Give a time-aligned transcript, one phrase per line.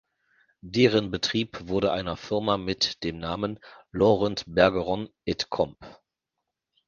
[0.65, 3.59] Deren Betrieb wurde einer Firma mit dem Namen
[3.91, 5.77] Laurent-Bergeron et Comp.